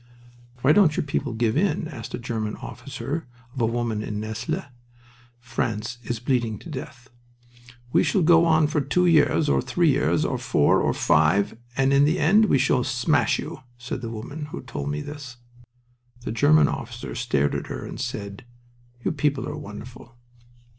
[0.63, 4.63] "Why don't your people give in?" asked a German officer of a woman in Nesle.
[5.39, 7.11] "France is bleeding to death."
[7.93, 11.93] "We shall go on for two years, or three years, or four, or five, and
[11.93, 15.37] in the end we shall smash you," said the woman who told me this.
[16.21, 18.43] The German officer stared at her and said,
[19.03, 20.17] "You people are wonderful!"